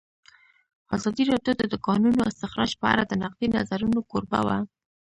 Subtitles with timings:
[0.95, 4.57] ازادي راډیو د د کانونو استخراج په اړه د نقدي نظرونو کوربه وه.